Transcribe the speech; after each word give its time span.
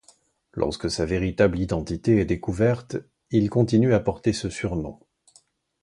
Lorsque 0.53 0.89
sa 0.89 1.05
véritable 1.05 1.59
identité 1.59 2.17
est 2.17 2.25
découverte, 2.25 2.97
il 3.29 3.51
continue 3.51 3.93
à 3.93 3.99
porter 3.99 4.33
ce 4.33 4.49
surnom. 4.49 4.99